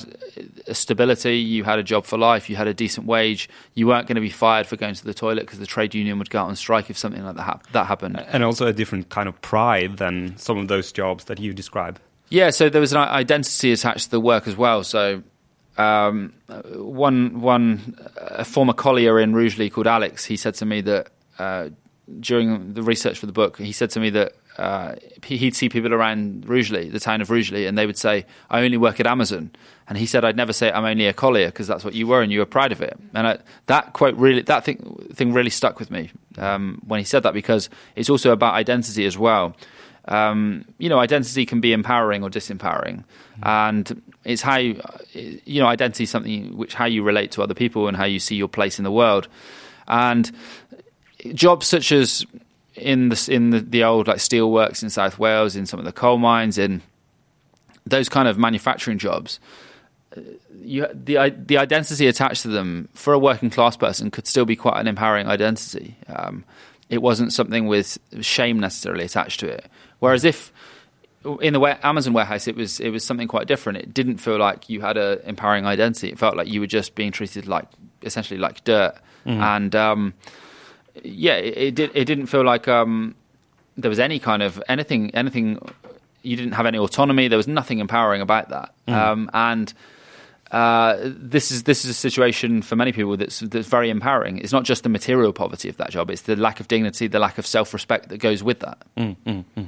[0.66, 4.06] a stability, you had a job for life, you had a decent wage, you weren't
[4.06, 6.40] going to be fired for going to the toilet because the trade union would go
[6.40, 8.18] out on strike if something like that, ha- that happened.
[8.28, 11.98] And also a different kind of pride than some of those jobs that you describe.
[12.28, 14.84] Yeah, so there was an identity attached to the work as well.
[14.84, 15.22] So
[15.76, 16.32] um,
[16.74, 21.08] one one a former collier in Rugeley called Alex, he said to me that
[21.38, 21.70] uh,
[22.18, 24.94] during the research for the book, he said to me that uh,
[25.24, 28.76] he'd see people around Rugeley, the town of Rugeley, and they would say, "I only
[28.76, 29.50] work at Amazon."
[29.88, 32.20] And he said, "I'd never say I'm only a collier because that's what you were,
[32.20, 35.50] and you were proud of it." And I, that quote really, that thing, thing really
[35.50, 39.56] stuck with me um, when he said that because it's also about identity as well.
[40.06, 43.46] Um, you know, identity can be empowering or disempowering, mm-hmm.
[43.46, 47.54] and it's how you, you know identity is something which how you relate to other
[47.54, 49.28] people and how you see your place in the world,
[49.86, 50.30] and
[51.34, 52.24] jobs such as
[52.74, 55.92] in the in the, the old like steelworks in South Wales, in some of the
[55.92, 56.82] coal mines, in
[57.86, 59.40] those kind of manufacturing jobs,
[60.16, 60.20] uh,
[60.62, 64.56] you, the the identity attached to them for a working class person could still be
[64.56, 65.96] quite an empowering identity.
[66.08, 66.44] Um,
[66.88, 69.66] it wasn't something with shame necessarily attached to it.
[70.00, 70.52] Whereas if
[71.40, 73.78] in the Amazon warehouse, it was it was something quite different.
[73.78, 76.10] It didn't feel like you had an empowering identity.
[76.10, 77.66] It felt like you were just being treated like
[78.02, 78.94] essentially like dirt.
[79.26, 79.42] Mm-hmm.
[79.42, 80.14] And um,
[81.02, 81.90] yeah, it, it, did.
[81.94, 83.14] It didn't feel like um,
[83.76, 85.14] there was any kind of anything.
[85.14, 85.58] Anything.
[86.22, 87.28] You didn't have any autonomy.
[87.28, 88.74] There was nothing empowering about that.
[88.86, 88.94] Mm.
[88.94, 89.72] Um, and
[90.50, 94.38] uh, this is this is a situation for many people that's that's very empowering.
[94.38, 97.18] It's not just the material poverty of that job; it's the lack of dignity, the
[97.18, 98.78] lack of self respect that goes with that.
[98.96, 99.66] Mm, mm, mm.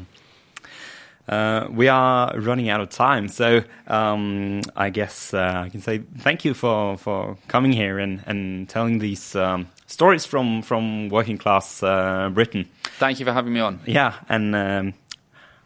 [1.29, 5.99] Uh, we are running out of time, so um, I guess uh, I can say
[6.19, 11.38] thank you for, for coming here and, and telling these um, stories from from working
[11.38, 12.66] class uh, Britain.
[12.99, 13.81] Thank you for having me on.
[13.87, 14.95] Yeah, and um,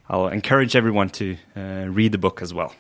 [0.09, 2.73] I'll encourage everyone to uh, read the book as well.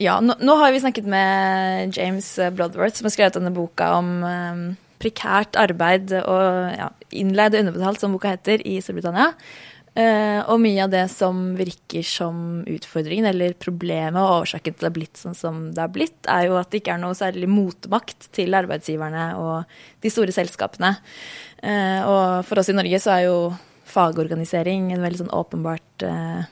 [0.00, 4.22] Ja, nå, nå, har vi snakket med James Bloodworth, som har skrevet denne boka om
[4.24, 4.62] um,
[5.00, 9.34] prekært arbeid og ja, innleid og underbetalt, som boka heter, i Storbritannia.
[9.90, 14.84] Uh, og mye av det som virker som utfordringen eller problemet og årsaken til at
[14.84, 17.16] det har blitt sånn som det har blitt, er jo at det ikke er noe
[17.18, 19.74] særlig motmakt til arbeidsgiverne og
[20.04, 20.92] de store selskapene.
[21.58, 23.34] Uh, og for oss i Norge så er jo
[23.90, 26.46] fagorganisering en veldig sånn åpenbart uh,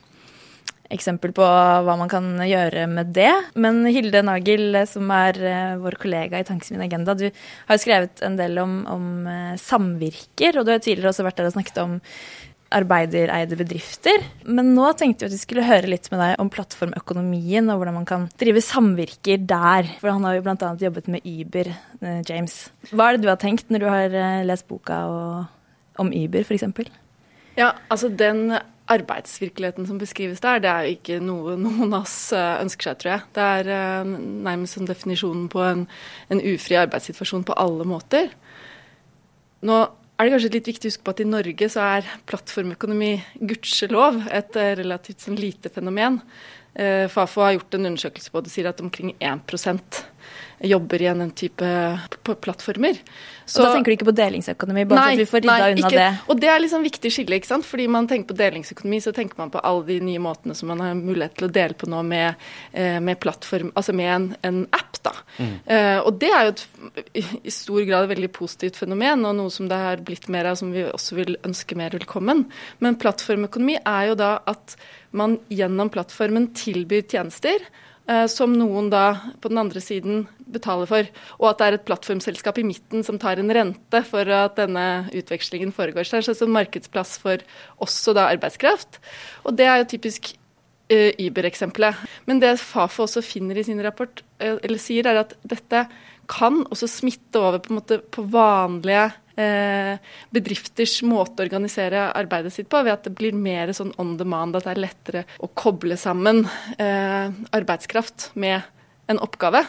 [0.90, 3.30] eksempel på hva man kan gjøre med det.
[3.54, 5.38] Men Hilde Nagel, som er
[5.78, 9.08] vår kollega i Tankesmien Agenda, du har jo skrevet en del om, om
[9.60, 11.98] samvirker, og du har tidligere også vært der og snakket om
[12.74, 14.22] arbeidereide bedrifter.
[14.44, 17.98] Men nå tenkte vi at vi skulle høre litt med deg om plattformøkonomien og hvordan
[18.00, 19.88] man kan drive samvirker der.
[20.02, 20.72] For han har jo bl.a.
[20.82, 21.70] jobbet med Uber,
[22.02, 22.60] eh, James.
[22.92, 24.98] Hva er det du har tenkt når du har eh, lest boka
[25.98, 26.66] om Uber, f.eks.?
[27.58, 28.52] Ja, altså den
[28.88, 33.00] arbeidsvirkeligheten som beskrives der, det er jo ikke noe noen av oss eh, ønsker seg,
[33.00, 33.28] tror jeg.
[33.38, 34.12] Det er
[34.48, 35.86] nærmest en definisjonen på en,
[36.28, 38.28] en ufri arbeidssituasjon på alle måter.
[39.64, 39.78] Nå
[40.18, 44.24] er det kanskje litt viktig å huske på at i Norge så er plattformøkonomi gudskjelov
[44.34, 46.18] et eh, relativt sånn lite fenomen.
[46.74, 49.46] Eh, Fafo har gjort en undersøkelse på det, og sier at omkring 1
[50.60, 51.66] jobber i en type
[52.26, 52.98] plattformer.
[53.48, 55.68] Så, og da tenker du ikke på delingsøkonomi, bare nei, at vi får rydda nei,
[55.76, 56.00] unna ikke.
[56.02, 56.08] det?
[56.28, 57.66] Og det er liksom viktig skille, ikke sant.
[57.68, 60.82] Fordi man tenker på delingsøkonomi, så tenker man på alle de nye måtene som man
[60.84, 64.60] har mulighet til å dele på nå med, eh, med plattform, altså med en, en
[64.76, 65.14] app, da.
[65.38, 65.54] Mm.
[65.70, 66.62] Uh, og det er jo et,
[67.46, 70.58] i stor grad et veldig positivt fenomen, og noe som det har blitt mer av,
[70.60, 72.48] som vi også vil ønske mer velkommen.
[72.84, 74.76] Men plattformøkonomi er jo da at
[75.16, 77.62] man gjennom plattformen tilbyr tjenester
[78.32, 81.08] som noen da på den andre siden betaler for.
[81.38, 84.84] Og at det er et plattformselskap i midten som tar en rente for at denne
[85.12, 86.08] utvekslingen foregår.
[86.08, 87.44] Så det er en markedsplass for
[87.84, 89.00] også da arbeidskraft.
[89.44, 90.32] Og det er jo typisk
[90.92, 92.00] uh, Uber-eksempelet.
[92.24, 95.84] Men det Fafo også finner i sin rapport, uh, eller sier, er at dette
[96.28, 102.70] kan også smitte over på, måte, på vanlige Eh, bedrifters måte å organisere arbeidet sitt
[102.70, 105.98] på, ved at det blir mer sånn on demand, at det er lettere å koble
[106.00, 106.42] sammen
[106.78, 108.66] eh, arbeidskraft med
[109.08, 109.62] en oppgave.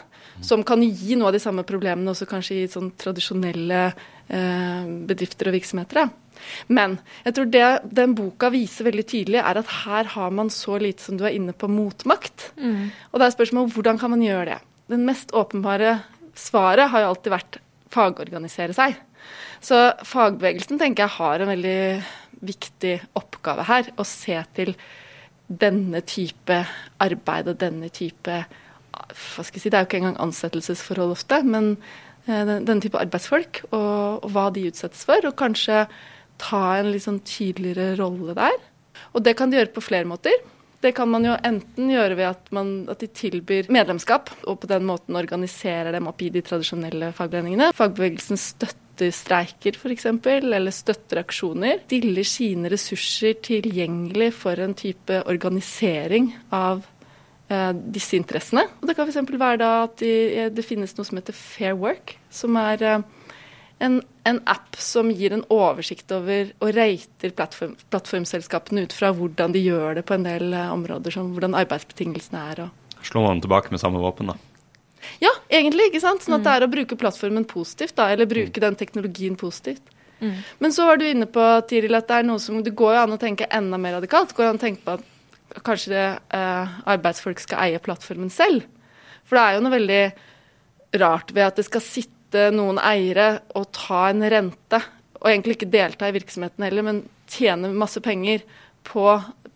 [0.44, 5.50] Som kan gi noe av de samme problemene også kanskje i sånn tradisjonelle eh, bedrifter
[5.50, 6.02] og virksomheter.
[6.02, 6.30] Da.
[6.72, 7.68] Men jeg tror det
[8.00, 11.36] den boka viser veldig tydelig, er at her har man så lite som du er
[11.36, 12.52] inne på, motmakt.
[12.60, 12.92] Mm.
[13.12, 14.60] Og det er spørsmålet hvordan kan man gjøre det.
[14.90, 16.00] Den mest åpenbare
[16.40, 17.60] svaret har jo alltid vært
[17.94, 18.98] fagorganisere seg.
[19.64, 19.78] Så
[20.08, 21.80] fagbevegelsen tenker jeg har en veldig
[22.46, 23.92] viktig oppgave her.
[24.00, 24.74] Å se til
[25.50, 26.60] denne type
[27.02, 28.44] arbeid og denne type
[29.10, 31.72] hva skal jeg si, Det er jo ikke engang ansettelsesforhold ofte, men
[32.28, 35.24] eh, denne type arbeidsfolk og, og, hva de utsettes for.
[35.26, 35.86] Og kanskje
[36.40, 38.58] ta en litt sånn tydeligere rolle der.
[39.16, 40.36] Og det kan de gjøre på flere måter.
[40.80, 44.70] Det kan man jo enten gjøre ved at, man, at, de tilbyr medlemskap, og på
[44.72, 47.74] den måten organiserer dem opp i de tradisjonelle fagforeningene.
[47.76, 51.84] Fagbevegelsen støtter streiker f.eks., eller støtter aksjoner.
[51.88, 56.84] Stiller sine ressurser tilgjengelig for en type organisering av
[57.50, 58.66] eh, disse interessene.
[58.82, 59.22] Og det kan f.eks.
[59.32, 63.08] være da at de, det finnes noe som heter Fair Work, som er eh,
[63.80, 69.56] en, en, app som gir en oversikt over og rater plattform, plattformselskapene ut fra hvordan
[69.56, 72.66] de gjør det på en del eh, områder, som hvordan arbeidsbetingelsene er.
[72.68, 73.02] Og...
[73.08, 74.49] Slår man tilbake med samme våpen, da?
[75.24, 75.90] Ja, egentlig.
[75.90, 76.26] ikke sant?
[76.26, 78.66] Sånn at det er å bruke plattformen positivt, da, eller bruke mm.
[78.66, 79.84] den teknologien positivt.
[80.20, 80.36] Mm.
[80.60, 83.04] Men så var du inne på, Tiril, at det er noe som Det går jo
[83.06, 84.34] an å tenke enda mer radikalt.
[84.34, 88.68] Det går an å tenke på at kanskje det, eh, arbeidsfolk skal eie plattformen selv.
[89.26, 90.04] For det er jo noe veldig
[91.00, 94.82] rart ved at det skal sitte noen eiere og ta en rente,
[95.20, 98.44] og egentlig ikke delta i virksomheten heller, men tjene masse penger
[98.88, 99.06] på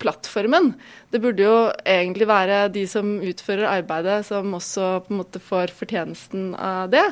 [0.03, 0.73] plattformen.
[1.13, 1.55] Det burde jo
[1.87, 7.05] egentlig være de som utfører arbeidet, som også på en måte får fortjenesten av det.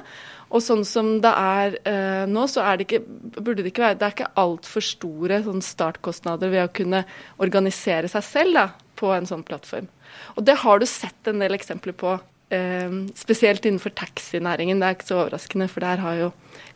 [0.51, 3.05] Og sånn som det er eh, nå, så er det ikke,
[3.39, 7.05] burde det ikke være Det er ikke altfor store sånn startkostnader ved å kunne
[7.39, 8.65] organisere seg selv da,
[8.99, 9.87] på en sånn plattform.
[10.35, 12.17] Og det har du sett en del eksempler på
[12.51, 14.81] Eh, spesielt innenfor taxinæringen.
[14.81, 16.31] Det er ikke så overraskende, for der har jo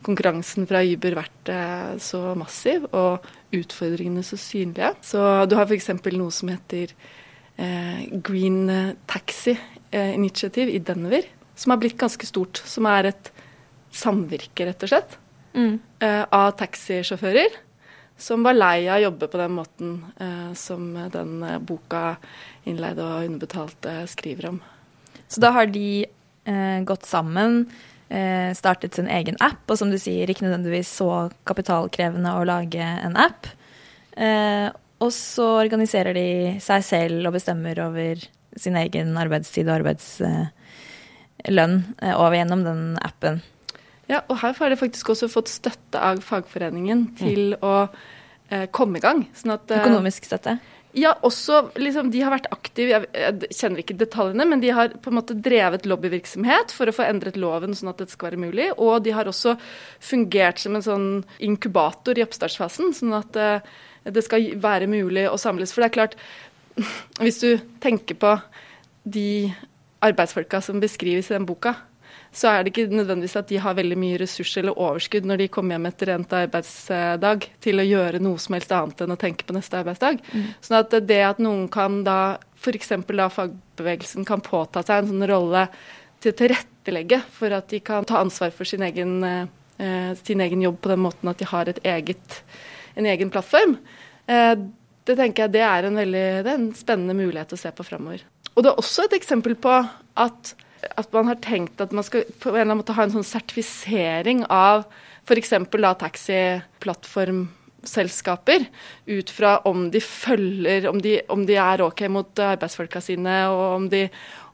[0.06, 4.92] konkurransen fra Uber vært eh, så massiv, og utfordringene så synlige.
[5.06, 5.90] Så du har f.eks.
[6.14, 6.92] noe som heter
[7.56, 9.56] eh, Green Taxi
[9.90, 12.62] eh, Initiative i Denver, som har blitt ganske stort.
[12.66, 13.30] Som er et
[13.96, 15.14] samvirke, rett og slett,
[15.56, 15.78] mm.
[16.36, 17.62] av taxisjåfører.
[18.20, 19.94] Som var lei av å jobbe på den måten
[20.56, 22.16] som den boka
[22.66, 24.60] 'Innleide og underbetalte' skriver om.
[25.28, 26.06] Så da har de
[26.46, 31.08] eh, gått sammen, eh, startet sin egen app, og som du sier, ikke nødvendigvis så
[31.48, 33.48] kapitalkrevende å lage en app.
[34.16, 34.70] Eh,
[35.04, 38.22] og så organiserer de seg selv og bestemmer over
[38.56, 43.42] sin egen arbeidstid og arbeidslønn eh, over gjennom den appen.
[44.08, 47.60] Ja, og her har de faktisk også fått støtte av fagforeningen til mm.
[47.66, 47.74] å
[48.54, 49.26] eh, komme i gang.
[49.36, 50.56] Sånn at, eh, Økonomisk støtte?
[50.96, 55.10] Ja, også liksom, De har vært aktive, jeg kjenner ikke detaljene, men de har på
[55.12, 58.70] en måte drevet lobbyvirksomhet for å få endret loven sånn at dette skal være mulig.
[58.80, 59.58] Og de har også
[60.00, 61.08] fungert som en sånn
[61.44, 63.76] inkubator i oppstartsfasen, sånn at uh,
[64.08, 65.74] det skal være mulig å samles.
[65.74, 66.16] For det er klart,
[67.24, 67.50] hvis du
[67.84, 68.32] tenker på
[69.04, 69.52] de
[70.06, 71.76] arbeidsfolka som beskrives i den boka,
[72.36, 75.48] så er det ikke nødvendigvis at de har veldig mye ressurser eller overskudd når de
[75.52, 79.46] kommer hjem etter endt arbeidsdag til å gjøre noe som helst annet enn å tenke
[79.48, 80.20] på neste arbeidsdag.
[80.32, 80.48] Mm.
[80.64, 82.18] Sånn at det at noen kan da,
[82.60, 82.92] f.eks.
[83.08, 85.64] da fagbevegelsen kan påta seg en sånn rolle
[86.20, 90.64] til å tilrettelegge for at de kan ta ansvar for sin egen, eh, sin egen
[90.64, 92.42] jobb på den måten at de har eget,
[92.96, 93.78] en egen plattform,
[94.28, 94.54] eh,
[95.06, 97.84] det tenker jeg det er en veldig det er en spennende mulighet å se på
[97.86, 98.24] framover.
[98.56, 99.72] Og det er også et eksempel på
[100.16, 100.54] at,
[100.94, 103.26] at, man har tenkt at man skal på en eller annen måte ha en sånn
[103.26, 104.76] sertifisering av
[105.26, 105.52] f.eks.
[106.02, 108.60] taxiplattformselskaper
[109.06, 113.76] ut fra om de følger om de, om de, er OK mot arbeidsfolka sine, og
[113.80, 114.02] om de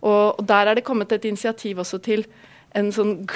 [0.03, 2.21] og, og der er det kommet et initiativ også til
[2.75, 3.27] en sånn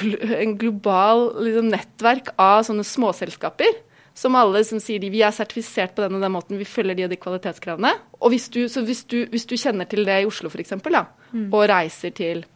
[0.41, 3.73] en global liksom, nettverk av sånne småselskaper
[4.17, 6.97] som alle som sier de, vi er sertifisert på den og den måten, vi følger
[6.97, 7.91] de og de kvalitetskravene.
[8.17, 11.51] Og hvis du, hvis du, hvis du kjenner til det i Oslo f.eks., mm.
[11.51, 12.47] og reiser til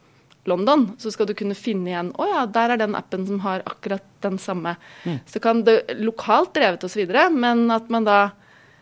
[0.49, 3.65] London, så skal du kunne finne igjen Å ja, der er den appen som har
[3.69, 4.75] akkurat den samme.
[5.05, 5.19] Mm.
[5.29, 8.21] Så kan det lokalt drevet osv., men at man da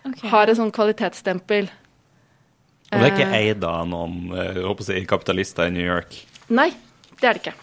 [0.07, 0.31] okay.
[0.31, 1.71] har et sånn kvalitetsstempel.
[2.89, 3.39] Og det er ikke eh.
[3.43, 6.21] eid av noen jeg eh, håper å si, kapitalister i New York?
[6.49, 6.71] Nei,
[7.19, 7.59] det er det ikke.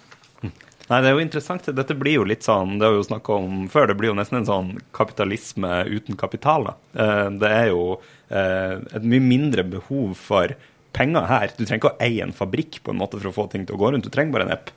[0.85, 1.67] Nei, det er jo interessant.
[1.73, 4.17] Dette blir jo litt sånn, det har vi jo snakka om før, det blir jo
[4.19, 6.69] nesten en sånn kapitalisme uten kapital.
[6.69, 6.75] da.
[7.01, 7.85] Eh, det er jo
[8.29, 10.53] eh, et mye mindre behov for
[10.95, 11.51] penger her.
[11.53, 13.77] Du trenger ikke å eie en fabrikk på en måte for å få ting til
[13.77, 14.71] å gå rundt, du trenger bare en app.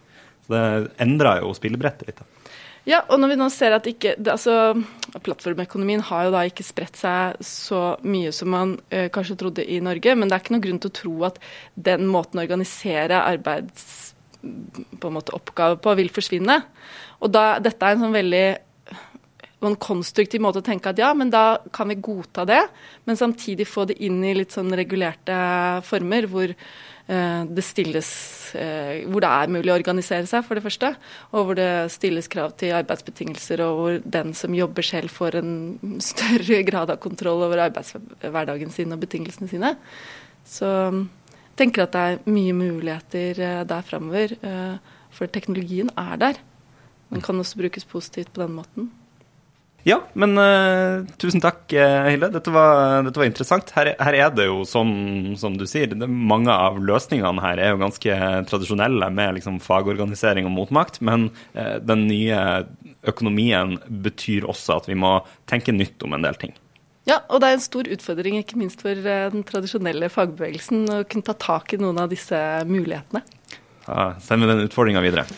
[0.47, 0.65] Så det
[1.05, 2.21] endrer jo spillebrettet litt.
[2.23, 2.55] da.
[2.89, 4.73] Ja, og når vi nå ser at ikke, altså,
[5.25, 9.81] Plattformøkonomien har jo da ikke spredt seg så mye som man eh, kanskje trodde i
[9.85, 11.41] Norge, men det er ikke noen grunn til å tro at
[11.75, 16.61] den måten å organisere arbeids på en måte oppgave på, vil forsvinne.
[17.21, 18.47] Og da, dette er en sånn veldig
[19.67, 22.61] en konstruktiv måte å tenke at ja, men da kan vi godta det,
[23.09, 25.39] men samtidig få det inn i litt sånn regulerte
[25.87, 28.11] former hvor eh, det stilles
[28.55, 30.93] eh, Hvor det er mulig å organisere seg, for det første.
[31.33, 35.53] Og hvor det stilles krav til arbeidsbetingelser, og hvor den som jobber selv, får en
[36.05, 39.75] større grad av kontroll over arbeidshverdagen sin og betingelsene sine.
[40.49, 40.71] Så
[41.59, 44.39] tenker at det er mye muligheter eh, der framover.
[45.19, 46.41] For teknologien er der.
[47.11, 48.91] Den kan også brukes positivt på den måten.
[49.87, 52.29] Ja, men uh, tusen takk, Hilde.
[52.35, 53.71] Dette var, dette var interessant.
[53.77, 57.73] Her, her, er det jo sånn som du sier, det, mange av løsningene her er
[57.73, 58.19] jo ganske
[58.51, 61.01] tradisjonelle med liksom, fagorganisering og motmakt.
[61.01, 62.43] Men uh, den nye
[63.09, 66.57] økonomien betyr også at vi må tenke nytt om en del ting.
[67.09, 71.01] Ja, og det er en stor utfordring, ikke minst for eh, den tradisjonelle fagbevegelsen, å
[71.09, 72.37] kunne ta tak i noen av disse
[72.69, 73.25] mulighetene.
[73.87, 75.29] Ja, Send den utfordringa videre.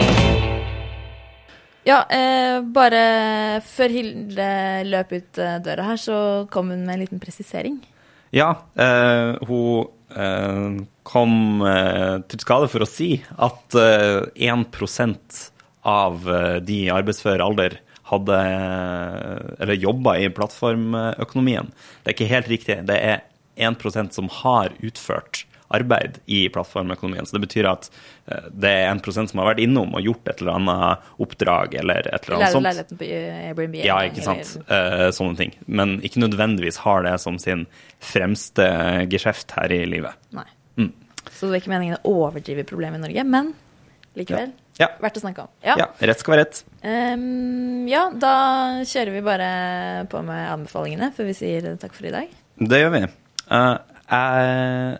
[1.87, 4.51] ja, eh, bare før Hilde
[4.87, 6.17] løp ut eh, døra her, så
[6.53, 7.79] kom hun med en liten presisering.
[8.31, 14.67] Ja, eh, hun eh, kom eh, til skade for å si at eh, 1
[15.81, 16.27] av
[16.61, 17.79] de i arbeidsfør alder
[18.11, 18.37] hadde
[19.63, 21.71] Eller jobba i plattformøkonomien.
[22.03, 22.75] Det er ikke helt riktig.
[22.85, 23.23] Det er
[23.57, 27.27] 1% som har utført arbeid i plattformøkonomien.
[27.27, 27.89] Så det betyr at
[28.27, 32.07] eh, det er 1% som har vært innom og gjort et eller annet oppdrag eller
[32.11, 32.67] et eller annet sånt.
[32.69, 33.77] Leiligheten på Airbnb.
[33.87, 34.55] Ja, ikke sant.
[34.67, 35.55] Eh, sånne ting.
[35.67, 37.67] Men ikke nødvendigvis har det som sin
[38.03, 38.67] fremste
[39.11, 40.17] geskjeft her i livet.
[40.35, 40.47] Nei.
[40.79, 40.93] Mm.
[41.29, 43.53] Så det er ikke meningen å overdrive problemet i Norge, men
[44.17, 44.51] likevel.
[44.51, 44.61] Ja.
[44.79, 44.87] Ja.
[45.01, 45.51] Verdt å snakke om.
[45.65, 45.75] Ja.
[45.77, 46.61] ja rett skal være rett.
[46.81, 48.33] Um, ja, da
[48.87, 49.49] kjører vi bare
[50.11, 52.31] på med anbefalingene før vi sier takk for i dag.
[52.61, 53.03] Det gjør vi.
[53.51, 53.77] Uh,
[54.11, 54.99] jeg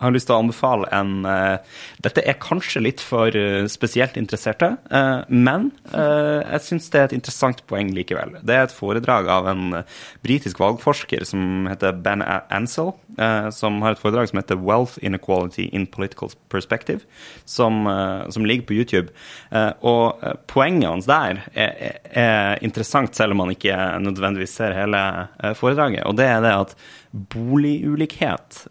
[0.00, 1.58] har lyst til å anbefale en uh,
[2.00, 7.14] Dette er kanskje litt for uh, spesielt interesserte, uh, men jeg syns det er et
[7.16, 8.36] interessant poeng likevel.
[8.46, 9.80] Det er et foredrag av en
[10.24, 12.92] britisk valgforsker som heter Ben Ansell,
[13.54, 17.04] som har et foredrag som heter 'Wealth Inequality in Political Perspective',
[17.44, 17.84] som,
[18.30, 19.10] som ligger på YouTube.
[19.82, 25.02] og poenget hans der er, er, interessant, selv om man ikke nødvendigvis ser hele
[25.58, 26.76] foredraget, og det er det at
[27.12, 28.64] boligulikhet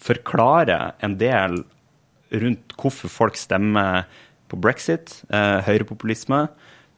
[0.00, 1.62] forklare en del
[2.30, 4.06] rundt hvorfor folk stemmer
[4.50, 6.46] på brexit, eh, høyrepopulisme,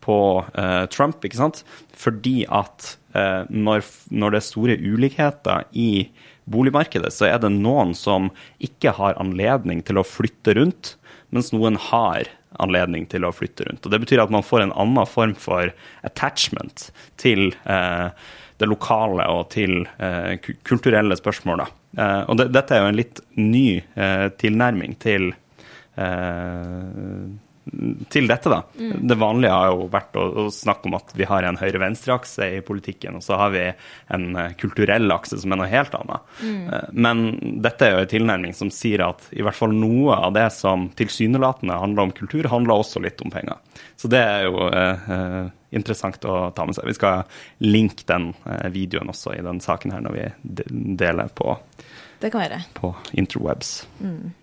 [0.03, 0.19] på
[0.59, 1.63] eh, Trump, ikke sant?
[1.95, 6.09] Fordi at eh, når, når, det er store ulikheter i
[6.51, 8.31] boligmarkedet, så er det noen som
[8.63, 10.97] ikke har anledning til å flytte rundt,
[11.33, 12.27] mens noen har
[12.61, 13.87] anledning til å flytte rundt.
[13.87, 15.71] Og Det betyr at man får en annen form for
[16.05, 16.91] attachment
[17.21, 18.09] til eh,
[18.61, 20.35] det lokale og til eh,
[20.67, 21.65] kulturelle spørsmål.
[21.65, 21.82] Da.
[21.99, 25.33] Eh, og det, dette er jo en litt ny eh, tilnærming til,
[26.01, 27.25] eh,
[28.11, 28.63] til dette, da.
[28.75, 32.61] Det vanlige har jo vært å, å snakke om at vi har en høyre-venstre-akse i
[32.67, 33.65] politikken, og så har vi
[34.15, 36.33] en eh, kulturell akse som er noe helt annet.
[36.43, 36.67] Mm.
[37.07, 37.25] Men
[37.63, 40.89] dette er jo en tilnærming som sier at i hvert fall noe av det som
[40.99, 43.61] tilsynelatende handler om kultur, handler også litt om penger.
[43.97, 46.89] Så det er jo eh, eh, interessant å ta med seg.
[46.91, 47.23] Vi skal
[47.63, 50.29] linke den eh, videoen også i den saken her når vi
[50.99, 51.55] deler på,
[52.19, 52.63] Det kan være.
[52.75, 53.77] på interwebs.
[54.03, 54.42] Enn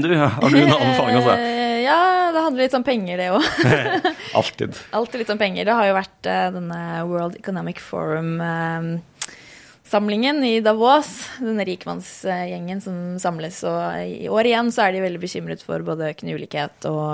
[0.00, 1.34] du, har du noen anbefaling også?
[1.36, 3.42] Eh, Ja, det handler litt om penger, det òg.
[4.38, 4.70] Alltid.
[4.94, 5.64] Alltid litt om penger.
[5.66, 6.78] Det har jo vært eh, denne
[7.10, 11.10] World Economic Forum-samlingen i Davos.
[11.42, 13.58] Denne rikmannsgjengen som samles.
[13.68, 17.12] Og i år igjen så er de veldig bekymret for både økende ulikhet og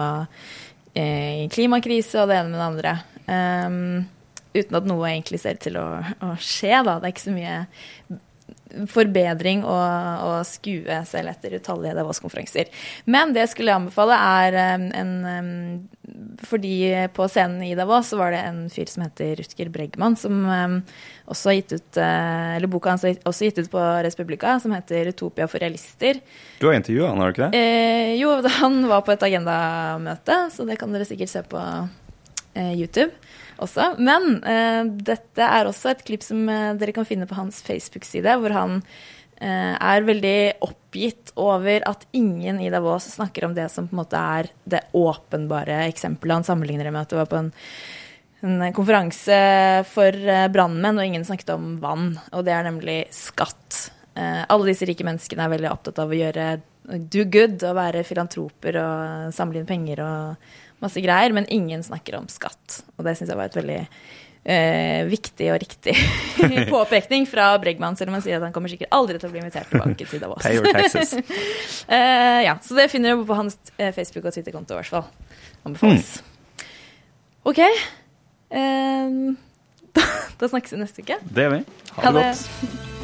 [0.95, 2.93] eh, klimakrise og det ene med det andre.
[3.29, 4.07] Um,
[4.55, 5.87] uten at noe egentlig ser ut til å,
[6.25, 6.93] å skje, da.
[7.01, 7.57] Det er ikke så mye
[8.91, 9.77] forbedring å,
[10.29, 12.71] å skue selv etter utallige Davos-konferanser.
[13.11, 18.19] Men det jeg skulle anbefale, er um, en um, Fordi på scenen i Davos så
[18.21, 20.79] var det en fyr som heter Rutger Bregman, som um,
[21.29, 24.75] også har gitt ut uh, Eller boka hans er også gitt ut på Respublika, som
[24.77, 26.21] heter 'Utopia for realister'.
[26.61, 27.61] Du har intervjua han, har du ikke det?
[27.61, 31.61] Eh, jo, han var på et agendamøte, så det kan dere sikkert se på
[32.55, 33.13] eh, YouTube
[33.65, 33.93] også.
[33.99, 38.39] Men eh, dette er også et klipp som eh, dere kan finne på hans Facebook-side,
[38.41, 38.81] hvor han
[39.41, 44.03] eh, er veldig oppgitt over at ingen i Davos snakker om det som på en
[44.03, 46.41] måte er det åpenbare eksempelet.
[46.41, 47.55] Han sammenligner det med at det var på en
[48.41, 49.37] en konferanse
[49.91, 52.13] for eh, brannmenn, og ingen snakket om vann.
[52.31, 53.89] Og det er nemlig skatt.
[54.15, 56.49] Eh, alle disse rike menneskene er veldig opptatt av å gjøre
[56.89, 60.55] do good og være filantroper og samle inn penger og
[60.85, 62.83] masse greier, men ingen snakker om skatt.
[62.97, 63.79] Og det syns jeg var et veldig
[64.49, 65.95] eh, viktig og riktig
[66.75, 69.43] påpekning fra Bregman, selv om han sier at han kommer sikkert aldri til å bli
[69.43, 70.45] invitert tilbake til Davos.
[70.47, 71.17] Pay your taxes.
[71.89, 75.07] Eh, ja, så det finner du på hans eh, Facebook- og Twitter-konto, i hvert fall.
[75.65, 76.19] Anbefales.
[77.49, 77.63] OK.
[77.65, 79.17] Eh,
[79.97, 80.07] da,
[80.43, 81.19] da snakkes vi neste uke.
[81.25, 81.65] Det gjør vi.
[81.97, 82.29] Ha det.
[82.29, 82.98] godt.